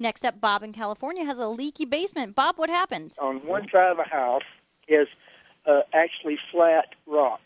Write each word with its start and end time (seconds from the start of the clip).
Next 0.00 0.24
up, 0.24 0.40
Bob 0.40 0.62
in 0.62 0.72
California 0.72 1.24
has 1.24 1.38
a 1.38 1.48
leaky 1.48 1.84
basement. 1.84 2.36
Bob, 2.36 2.56
what 2.56 2.70
happened? 2.70 3.16
On 3.20 3.44
one 3.46 3.66
side 3.72 3.90
of 3.90 3.96
the 3.96 4.04
house 4.04 4.42
is 4.86 5.08
uh, 5.66 5.80
actually 5.92 6.38
flat 6.52 6.94
rock, 7.06 7.40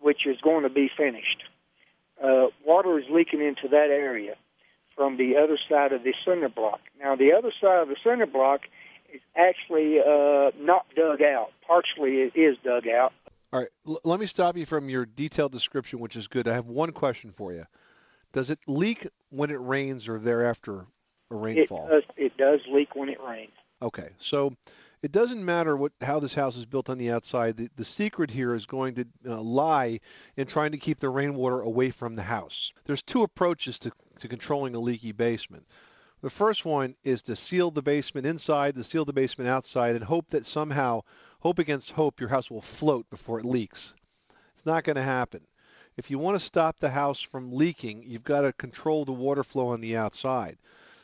which 0.00 0.26
is 0.26 0.40
going 0.40 0.62
to 0.62 0.70
be 0.70 0.90
finished. 0.96 1.44
Uh, 2.22 2.46
water 2.64 2.98
is 2.98 3.04
leaking 3.10 3.40
into 3.40 3.68
that 3.68 3.90
area 3.90 4.34
from 4.96 5.18
the 5.18 5.36
other 5.36 5.58
side 5.68 5.92
of 5.92 6.02
the 6.02 6.14
cinder 6.24 6.48
block. 6.48 6.80
Now, 6.98 7.14
the 7.14 7.32
other 7.32 7.52
side 7.60 7.82
of 7.82 7.88
the 7.88 7.96
cinder 8.02 8.26
block 8.26 8.62
is 9.12 9.20
actually 9.36 9.98
uh, 10.00 10.50
not 10.58 10.86
dug 10.96 11.22
out. 11.22 11.50
Partially, 11.66 12.22
it 12.22 12.32
is 12.34 12.56
dug 12.64 12.88
out. 12.88 13.12
All 13.52 13.60
right, 13.60 13.68
L- 13.86 14.00
let 14.04 14.18
me 14.18 14.26
stop 14.26 14.56
you 14.56 14.66
from 14.66 14.88
your 14.88 15.06
detailed 15.06 15.52
description, 15.52 16.00
which 16.00 16.16
is 16.16 16.26
good. 16.26 16.48
I 16.48 16.54
have 16.54 16.66
one 16.66 16.92
question 16.92 17.32
for 17.32 17.52
you. 17.52 17.64
Does 18.32 18.50
it 18.50 18.58
leak 18.66 19.06
when 19.30 19.50
it 19.50 19.60
rains 19.60 20.08
or 20.08 20.18
thereafter 20.18 20.80
a 20.80 20.86
rainfall? 21.36 21.86
It 21.86 21.90
does, 21.90 22.02
it 22.16 22.36
does 22.36 22.60
leak 22.70 22.94
when 22.94 23.08
it 23.08 23.18
rains. 23.20 23.52
Okay, 23.80 24.10
so 24.18 24.54
it 25.02 25.12
doesn't 25.12 25.44
matter 25.44 25.76
what 25.76 25.92
how 26.00 26.18
this 26.18 26.34
house 26.34 26.56
is 26.56 26.66
built 26.66 26.90
on 26.90 26.98
the 26.98 27.12
outside. 27.12 27.56
The, 27.56 27.68
the 27.76 27.84
secret 27.84 28.30
here 28.30 28.54
is 28.54 28.66
going 28.66 28.94
to 28.94 29.04
uh, 29.26 29.40
lie 29.40 30.00
in 30.36 30.46
trying 30.46 30.72
to 30.72 30.78
keep 30.78 30.98
the 30.98 31.08
rainwater 31.08 31.60
away 31.60 31.90
from 31.90 32.16
the 32.16 32.22
house. 32.22 32.72
There's 32.84 33.02
two 33.02 33.22
approaches 33.22 33.78
to, 33.80 33.92
to 34.18 34.28
controlling 34.28 34.74
a 34.74 34.80
leaky 34.80 35.12
basement. 35.12 35.66
The 36.20 36.30
first 36.30 36.64
one 36.64 36.96
is 37.04 37.22
to 37.22 37.36
seal 37.36 37.70
the 37.70 37.82
basement 37.82 38.26
inside, 38.26 38.74
to 38.74 38.82
seal 38.82 39.04
the 39.04 39.12
basement 39.12 39.48
outside, 39.48 39.94
and 39.94 40.02
hope 40.02 40.30
that 40.30 40.46
somehow, 40.46 41.02
hope 41.38 41.60
against 41.60 41.92
hope, 41.92 42.18
your 42.18 42.30
house 42.30 42.50
will 42.50 42.60
float 42.60 43.08
before 43.08 43.38
it 43.38 43.44
leaks. 43.44 43.94
It's 44.54 44.66
not 44.66 44.82
going 44.82 44.96
to 44.96 45.02
happen. 45.02 45.46
If 45.96 46.10
you 46.10 46.18
want 46.18 46.36
to 46.36 46.44
stop 46.44 46.80
the 46.80 46.90
house 46.90 47.20
from 47.20 47.52
leaking, 47.52 48.02
you've 48.04 48.24
got 48.24 48.40
to 48.40 48.52
control 48.52 49.04
the 49.04 49.12
water 49.12 49.44
flow 49.44 49.68
on 49.68 49.80
the 49.80 49.96
outside. 49.96 50.58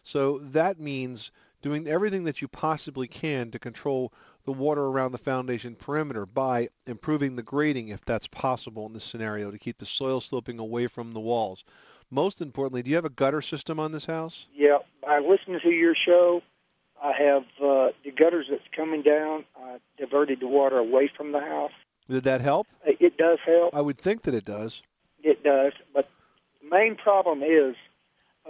So 0.04 0.38
that 0.38 0.78
means 0.78 1.32
doing 1.62 1.88
everything 1.88 2.24
that 2.24 2.42
you 2.42 2.48
possibly 2.48 3.08
can 3.08 3.50
to 3.50 3.58
control 3.58 4.12
the 4.44 4.52
water 4.52 4.82
around 4.82 5.12
the 5.12 5.18
foundation 5.18 5.74
perimeter 5.74 6.26
by 6.26 6.68
improving 6.86 7.36
the 7.36 7.42
grading 7.42 7.88
if 7.88 8.04
that's 8.04 8.26
possible 8.26 8.86
in 8.86 8.92
this 8.92 9.04
scenario 9.04 9.50
to 9.50 9.58
keep 9.58 9.78
the 9.78 9.86
soil 9.86 10.20
sloping 10.20 10.58
away 10.58 10.86
from 10.86 11.12
the 11.12 11.20
walls. 11.20 11.64
Most 12.10 12.42
importantly, 12.42 12.82
do 12.82 12.90
you 12.90 12.96
have 12.96 13.06
a 13.06 13.10
gutter 13.10 13.40
system 13.40 13.80
on 13.80 13.92
this 13.92 14.04
house? 14.04 14.46
Yeah, 14.54 14.78
I 15.08 15.20
listened 15.20 15.60
to 15.62 15.70
your 15.70 15.94
show. 15.94 16.42
I 17.02 17.12
have 17.18 17.42
uh, 17.62 17.88
the 18.04 18.12
gutters 18.16 18.46
that's 18.50 18.62
coming 18.76 19.02
down. 19.02 19.44
I 19.56 19.78
diverted 19.98 20.40
the 20.40 20.46
water 20.46 20.78
away 20.78 21.10
from 21.16 21.32
the 21.32 21.40
house. 21.40 21.72
Did 22.08 22.24
that 22.24 22.42
help? 22.42 22.66
It 22.84 23.16
does 23.16 23.38
help. 23.44 23.74
I 23.74 23.80
would 23.80 23.98
think 23.98 24.22
that 24.22 24.34
it 24.34 24.44
does. 24.44 24.82
It 25.22 25.42
does, 25.42 25.72
but 25.94 26.10
the 26.62 26.68
main 26.68 26.96
problem 26.96 27.42
is 27.42 27.74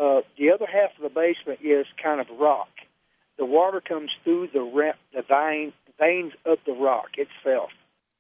uh, 0.00 0.20
the 0.39 0.50
other 0.50 0.67
half 0.67 0.91
of 0.97 1.03
the 1.03 1.09
basement 1.09 1.61
is 1.62 1.87
kind 2.03 2.20
of 2.20 2.27
rock. 2.39 2.69
The 3.39 3.45
water 3.45 3.81
comes 3.81 4.11
through 4.23 4.48
the 4.53 4.61
re- 4.61 4.92
the 5.12 5.23
vein, 5.23 5.73
veins 5.98 6.33
of 6.45 6.59
the 6.67 6.73
rock 6.73 7.11
itself. 7.17 7.70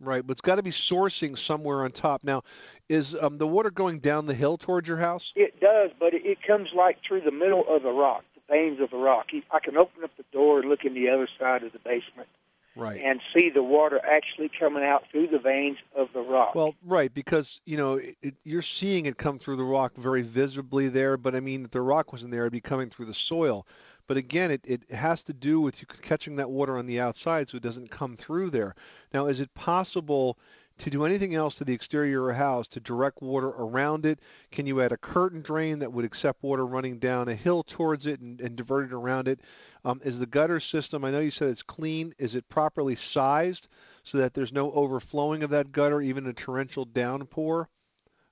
Right, 0.00 0.26
but 0.26 0.32
it's 0.32 0.40
got 0.40 0.56
to 0.56 0.62
be 0.62 0.70
sourcing 0.70 1.38
somewhere 1.38 1.84
on 1.84 1.92
top. 1.92 2.24
Now, 2.24 2.42
is 2.88 3.14
um, 3.14 3.38
the 3.38 3.46
water 3.46 3.70
going 3.70 4.00
down 4.00 4.26
the 4.26 4.34
hill 4.34 4.58
towards 4.58 4.88
your 4.88 4.98
house? 4.98 5.32
It 5.36 5.60
does, 5.60 5.90
but 5.98 6.14
it, 6.14 6.26
it 6.26 6.38
comes 6.46 6.70
like 6.74 6.98
through 7.06 7.22
the 7.22 7.30
middle 7.30 7.64
of 7.68 7.82
the 7.82 7.92
rock, 7.92 8.24
the 8.34 8.52
veins 8.52 8.80
of 8.80 8.90
the 8.90 8.96
rock. 8.96 9.26
I 9.50 9.60
can 9.60 9.76
open 9.76 10.02
up 10.02 10.10
the 10.16 10.24
door 10.32 10.60
and 10.60 10.68
look 10.68 10.84
in 10.84 10.94
the 10.94 11.08
other 11.08 11.28
side 11.38 11.62
of 11.62 11.72
the 11.72 11.78
basement 11.78 12.28
right. 12.76 13.00
and 13.02 13.20
see 13.36 13.50
the 13.50 13.62
water 13.62 14.00
actually 14.04 14.50
coming 14.58 14.84
out 14.84 15.04
through 15.10 15.28
the 15.28 15.38
veins 15.38 15.78
of 15.96 16.08
the 16.12 16.20
rock. 16.20 16.54
Well, 16.54 16.74
right, 16.84 17.12
because 17.12 17.60
you 17.64 17.76
know 17.76 17.94
it, 17.94 18.16
it, 18.22 18.34
you're 18.44 18.62
seeing 18.62 19.06
it 19.06 19.16
come 19.16 19.38
through 19.38 19.56
the 19.56 19.64
rock 19.64 19.96
very 19.96 20.22
visibly 20.22 20.88
there. 20.88 21.16
But 21.16 21.34
I 21.34 21.40
mean, 21.40 21.64
if 21.64 21.70
the 21.70 21.80
rock 21.80 22.12
wasn't 22.12 22.32
there, 22.32 22.42
it'd 22.42 22.52
be 22.52 22.60
coming 22.60 22.90
through 22.90 23.06
the 23.06 23.14
soil. 23.14 23.66
But 24.06 24.16
again, 24.18 24.50
it, 24.50 24.60
it 24.64 24.90
has 24.90 25.22
to 25.24 25.32
do 25.32 25.60
with 25.60 25.80
you 25.80 25.86
catching 26.02 26.36
that 26.36 26.50
water 26.50 26.76
on 26.76 26.86
the 26.86 27.00
outside 27.00 27.48
so 27.48 27.56
it 27.56 27.62
doesn't 27.62 27.90
come 27.90 28.16
through 28.16 28.50
there. 28.50 28.74
Now, 29.14 29.26
is 29.26 29.40
it 29.40 29.52
possible 29.54 30.38
to 30.78 30.90
do 30.90 31.04
anything 31.04 31.34
else 31.34 31.56
to 31.56 31.64
the 31.64 31.72
exterior 31.72 32.28
of 32.28 32.34
a 32.34 32.38
house 32.38 32.68
to 32.68 32.80
direct 32.80 33.22
water 33.22 33.48
around 33.48 34.06
it? 34.06 34.20
Can 34.50 34.66
you 34.66 34.80
add 34.80 34.92
a 34.92 34.96
curtain 34.96 35.40
drain 35.40 35.78
that 35.78 35.92
would 35.92 36.04
accept 36.04 36.42
water 36.42 36.66
running 36.66 36.98
down 36.98 37.28
a 37.28 37.34
hill 37.34 37.62
towards 37.62 38.06
it 38.06 38.20
and, 38.20 38.40
and 38.40 38.56
divert 38.56 38.86
it 38.86 38.92
around 38.92 39.28
it? 39.28 39.40
Um, 39.84 40.00
is 40.04 40.18
the 40.18 40.26
gutter 40.26 40.60
system, 40.60 41.04
I 41.04 41.10
know 41.10 41.20
you 41.20 41.30
said 41.30 41.48
it's 41.48 41.62
clean, 41.62 42.14
is 42.18 42.34
it 42.34 42.48
properly 42.48 42.94
sized 42.94 43.68
so 44.02 44.18
that 44.18 44.34
there's 44.34 44.52
no 44.52 44.72
overflowing 44.72 45.42
of 45.42 45.50
that 45.50 45.72
gutter, 45.72 46.00
even 46.00 46.26
a 46.26 46.32
torrential 46.32 46.84
downpour? 46.84 47.68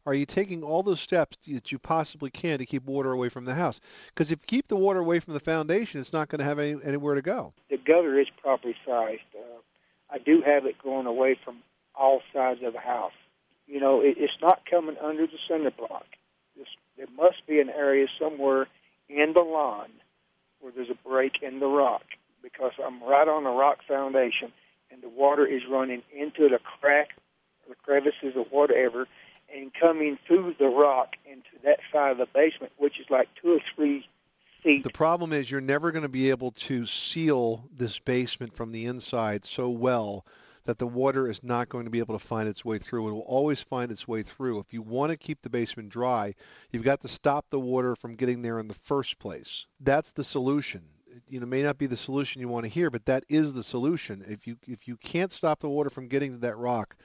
Are 0.04 0.14
you 0.14 0.26
taking 0.26 0.64
all 0.64 0.82
those 0.82 1.00
steps 1.00 1.36
that 1.46 1.70
you 1.70 1.78
possibly 1.78 2.30
can 2.30 2.58
to 2.58 2.66
keep 2.66 2.84
water 2.84 3.12
away 3.12 3.28
from 3.28 3.44
the 3.44 3.54
house? 3.54 3.80
Because 4.08 4.32
if 4.32 4.40
you 4.40 4.46
keep 4.46 4.66
the 4.66 4.76
water 4.76 4.98
away 4.98 5.20
from 5.20 5.34
the 5.34 5.40
foundation, 5.40 6.00
it's 6.00 6.12
not 6.12 6.28
going 6.28 6.40
to 6.40 6.44
have 6.44 6.58
any, 6.58 6.76
anywhere 6.82 7.14
to 7.14 7.22
go. 7.22 7.52
The 7.70 7.78
gutter 7.78 8.18
is 8.18 8.26
properly 8.40 8.74
sized. 8.84 9.20
Uh, 9.32 9.60
I 10.10 10.18
do 10.18 10.42
have 10.44 10.66
it 10.66 10.74
going 10.82 11.06
away 11.06 11.38
from 11.44 11.58
all 11.94 12.20
sides 12.32 12.60
of 12.62 12.72
the 12.72 12.80
house. 12.80 13.12
You 13.66 13.80
know, 13.80 14.00
it, 14.00 14.16
it's 14.18 14.32
not 14.40 14.62
coming 14.68 14.96
under 15.02 15.26
the 15.26 15.38
cinder 15.48 15.70
block. 15.70 16.06
This, 16.56 16.66
there 16.96 17.06
must 17.16 17.46
be 17.46 17.60
an 17.60 17.70
area 17.70 18.06
somewhere 18.20 18.68
in 19.08 19.32
the 19.34 19.40
lawn 19.40 19.88
where 20.60 20.72
there's 20.74 20.90
a 20.90 21.08
break 21.08 21.42
in 21.42 21.60
the 21.60 21.66
rock 21.66 22.02
because 22.42 22.72
I'm 22.84 23.02
right 23.02 23.28
on 23.28 23.46
a 23.46 23.50
rock 23.50 23.78
foundation 23.86 24.52
and 24.90 25.02
the 25.02 25.08
water 25.08 25.46
is 25.46 25.62
running 25.70 26.02
into 26.16 26.48
the 26.48 26.58
crack, 26.58 27.10
the 27.68 27.74
crevices 27.82 28.34
or 28.36 28.44
whatever, 28.50 29.06
and 29.54 29.72
coming 29.78 30.18
through 30.26 30.54
the 30.58 30.66
rock 30.66 31.14
into 31.30 31.48
that 31.64 31.78
side 31.92 32.12
of 32.12 32.18
the 32.18 32.26
basement, 32.26 32.72
which 32.78 33.00
is 33.00 33.06
like 33.10 33.28
two 33.40 33.52
or 33.52 33.60
three 33.74 34.06
feet. 34.62 34.84
The 34.84 34.90
problem 34.90 35.32
is 35.32 35.50
you're 35.50 35.60
never 35.60 35.90
going 35.92 36.02
to 36.02 36.08
be 36.08 36.30
able 36.30 36.52
to 36.52 36.86
seal 36.86 37.64
this 37.76 37.98
basement 37.98 38.54
from 38.54 38.72
the 38.72 38.86
inside 38.86 39.44
so 39.44 39.68
well 39.68 40.24
that 40.64 40.78
the 40.78 40.86
water 40.86 41.28
is 41.28 41.42
not 41.42 41.68
going 41.68 41.84
to 41.84 41.90
be 41.90 41.98
able 41.98 42.18
to 42.18 42.24
find 42.24 42.48
its 42.48 42.64
way 42.64 42.78
through. 42.78 43.08
It 43.08 43.12
will 43.12 43.20
always 43.20 43.60
find 43.62 43.90
its 43.90 44.06
way 44.06 44.22
through. 44.22 44.60
If 44.60 44.72
you 44.72 44.82
want 44.82 45.10
to 45.10 45.16
keep 45.16 45.42
the 45.42 45.50
basement 45.50 45.88
dry, 45.88 46.34
you've 46.70 46.84
got 46.84 47.00
to 47.00 47.08
stop 47.08 47.46
the 47.50 47.60
water 47.60 47.96
from 47.96 48.16
getting 48.16 48.42
there 48.42 48.58
in 48.58 48.68
the 48.68 48.74
first 48.74 49.18
place. 49.18 49.66
That's 49.80 50.12
the 50.12 50.24
solution. 50.24 50.82
You 51.28 51.40
know, 51.40 51.46
may 51.46 51.62
not 51.62 51.78
be 51.78 51.86
the 51.86 51.96
solution 51.96 52.40
you 52.40 52.48
want 52.48 52.64
to 52.64 52.70
hear, 52.70 52.90
but 52.90 53.04
that 53.06 53.24
is 53.28 53.52
the 53.52 53.62
solution. 53.62 54.24
If 54.26 54.46
you 54.46 54.56
if 54.66 54.88
you 54.88 54.96
can't 54.96 55.32
stop 55.32 55.60
the 55.60 55.68
water 55.68 55.90
from 55.90 56.08
getting 56.08 56.32
to 56.32 56.38
that 56.38 56.56
rock, 56.56 56.96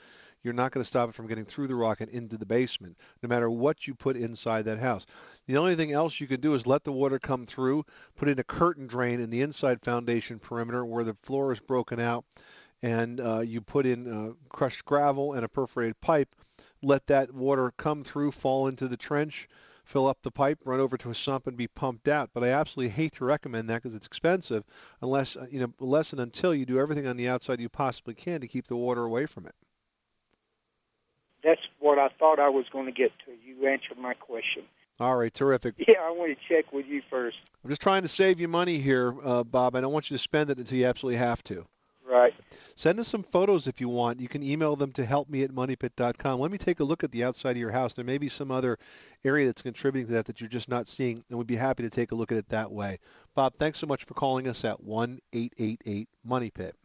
you're 0.44 0.54
not 0.54 0.72
going 0.72 0.84
to 0.84 0.88
stop 0.88 1.10
it 1.10 1.16
from 1.16 1.28
getting 1.28 1.44
through 1.44 1.68
the 1.68 1.76
rock 1.76 2.00
and 2.00 2.10
into 2.10 2.38
the 2.38 2.46
basement, 2.46 2.98
no 3.22 3.28
matter 3.28 3.50
what 3.50 3.86
you 3.86 3.94
put 3.94 4.16
inside 4.16 4.64
that 4.64 4.80
house. 4.80 5.06
The 5.48 5.58
only 5.58 5.76
thing 5.76 5.92
else 5.92 6.22
you 6.22 6.28
can 6.28 6.40
do 6.40 6.54
is 6.54 6.66
let 6.66 6.84
the 6.86 6.92
water 6.92 7.20
come 7.20 7.46
through, 7.46 7.86
put 8.16 8.30
in 8.30 8.40
a 8.40 8.44
curtain 8.44 8.88
drain 8.88 9.20
in 9.20 9.30
the 9.30 9.42
inside 9.42 9.82
foundation 9.84 10.40
perimeter 10.40 10.86
where 10.86 11.04
the 11.04 11.18
floor 11.24 11.52
is 11.52 11.60
broken 11.60 12.00
out, 12.00 12.24
and 12.82 13.20
uh, 13.20 13.40
you 13.40 13.62
put 13.62 13.86
in 13.86 14.12
uh, 14.12 14.34
crushed 14.50 14.86
gravel 14.86 15.34
and 15.34 15.44
a 15.44 15.50
perforated 15.50 16.00
pipe. 16.02 16.36
Let 16.82 17.08
that 17.08 17.34
water 17.34 17.72
come 17.78 18.04
through, 18.04 18.32
fall 18.32 18.68
into 18.68 18.88
the 18.88 18.98
trench, 18.98 19.48
fill 19.84 20.08
up 20.08 20.20
the 20.22 20.32
pipe, 20.32 20.60
run 20.66 20.80
over 20.80 20.98
to 20.98 21.10
a 21.10 21.16
sump, 21.16 21.48
and 21.48 21.58
be 21.58 21.68
pumped 21.68 22.08
out. 22.08 22.30
But 22.34 22.44
I 22.44 22.50
absolutely 22.50 22.92
hate 22.92 23.14
to 23.14 23.26
recommend 23.26 23.70
that 23.70 23.82
because 23.82 23.96
it's 23.96 24.08
expensive, 24.08 24.64
unless 25.02 25.36
uh, 25.36 25.48
you 25.50 25.60
know, 25.60 25.74
unless 25.80 26.12
and 26.12 26.22
until 26.22 26.54
you 26.54 26.66
do 26.66 26.80
everything 26.80 27.08
on 27.08 27.18
the 27.18 27.28
outside 27.28 27.60
you 27.60 27.70
possibly 27.70 28.14
can 28.14 28.42
to 28.42 28.48
keep 28.48 28.68
the 28.68 28.76
water 28.76 29.04
away 29.04 29.26
from 29.26 29.46
it 29.46 29.56
that's 31.48 31.62
what 31.80 31.98
I 31.98 32.10
thought 32.20 32.40
I 32.40 32.50
was 32.50 32.66
going 32.72 32.86
to 32.86 32.92
get 32.92 33.12
to. 33.26 33.32
You 33.44 33.68
answered 33.68 33.98
my 33.98 34.14
question. 34.14 34.64
All 35.00 35.16
right, 35.16 35.34
terrific. 35.34 35.76
Yeah, 35.88 36.02
I 36.02 36.12
want 36.12 36.38
to 36.38 36.54
check 36.54 36.74
with 36.74 36.86
you 36.88 37.02
first. 37.10 37.38
I'm 37.64 37.70
just 37.70 37.82
trying 37.82 38.02
to 38.02 38.08
save 38.08 38.40
you 38.40 38.48
money 38.48 38.78
here, 38.80 39.16
uh, 39.24 39.44
Bob. 39.44 39.76
I 39.76 39.82
don't 39.82 39.94
want 39.94 40.10
you 40.10 40.16
to 40.16 40.22
spend 40.22 40.50
it 40.50 40.58
until 40.58 40.78
you 40.78 40.86
absolutely 40.86 41.18
have 41.18 41.44
to. 41.46 41.66
Right. 42.18 42.34
Send 42.76 43.00
us 43.00 43.08
some 43.08 43.24
photos 43.24 43.68
if 43.68 43.80
you 43.80 43.90
want. 43.90 44.20
You 44.20 44.28
can 44.28 44.44
email 44.44 44.76
them 44.76 44.92
to 44.94 45.06
helpme 45.06 45.44
at 45.44 45.52
moneypit.com. 45.52 46.40
Let 46.40 46.52
me 46.52 46.58
take 46.58 46.80
a 46.80 46.84
look 46.84 47.04
at 47.04 47.12
the 47.12 47.24
outside 47.24 47.52
of 47.52 47.58
your 47.58 47.72
house. 47.72 47.94
There 47.94 48.06
may 48.06 48.18
be 48.18 48.30
some 48.30 48.52
other 48.52 48.78
area 49.24 49.46
that's 49.46 49.62
contributing 49.62 50.08
to 50.08 50.14
that 50.14 50.26
that 50.26 50.42
you're 50.42 50.50
just 50.50 50.70
not 50.70 50.88
seeing, 50.88 51.24
and 51.30 51.38
we'd 51.38 51.48
be 51.48 51.56
happy 51.56 51.84
to 51.84 51.90
take 51.90 52.12
a 52.12 52.16
look 52.16 52.32
at 52.32 52.38
it 52.38 52.50
that 52.50 52.72
way. 52.72 53.00
Bob, 53.36 53.54
thanks 53.60 53.80
so 53.80 53.88
much 53.88 54.06
for 54.06 54.14
calling 54.14 54.48
us 54.48 54.66
at 54.66 54.84
1 54.84 55.20
888 55.34 56.10
Money 56.24 56.50
Pit. 56.50 56.76